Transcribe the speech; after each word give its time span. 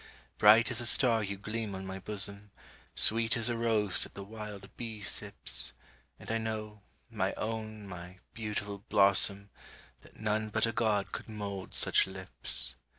Bright 0.39 0.71
as 0.71 0.79
a 0.81 0.87
star 0.87 1.23
you 1.23 1.37
gleam 1.37 1.75
on 1.75 1.85
my 1.85 1.99
bosom, 1.99 2.49
Sweet 2.95 3.37
as 3.37 3.49
a 3.49 3.55
rose 3.55 4.01
that 4.01 4.15
the 4.15 4.23
wild 4.23 4.75
bee 4.75 4.99
sips; 5.01 5.73
And 6.17 6.31
I 6.31 6.39
know, 6.39 6.81
my 7.11 7.33
own, 7.33 7.85
my 7.87 8.17
beautiful 8.33 8.79
blossom, 8.89 9.51
That 10.01 10.19
none 10.19 10.49
but 10.49 10.65
a 10.65 10.71
God 10.71 11.11
could 11.11 11.29
mould 11.29 11.75
such 11.75 12.07
lips. 12.07 12.75